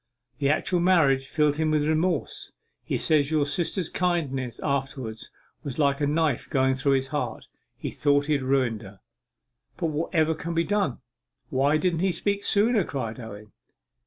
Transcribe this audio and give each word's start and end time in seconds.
The 0.39 0.49
actual 0.49 0.79
marriage 0.79 1.27
filled 1.27 1.57
him 1.57 1.69
with 1.69 1.87
remorse. 1.87 2.53
He 2.83 2.97
says 2.97 3.29
your 3.29 3.45
sister's 3.45 3.87
kindness 3.87 4.59
afterwards 4.63 5.29
was 5.63 5.77
like 5.77 6.01
a 6.01 6.07
knife 6.07 6.49
going 6.49 6.73
through 6.73 6.93
his 6.93 7.09
heart. 7.09 7.47
He 7.77 7.91
thought 7.91 8.25
he 8.25 8.33
had 8.33 8.41
ruined 8.41 8.81
her.' 8.81 8.99
'But 9.77 9.89
whatever 9.91 10.33
can 10.33 10.55
be 10.55 10.63
done? 10.63 11.01
Why 11.51 11.77
didn't 11.77 11.99
he 11.99 12.11
speak 12.11 12.43
sooner?' 12.43 12.83
cried 12.83 13.19
Owen. 13.19 13.51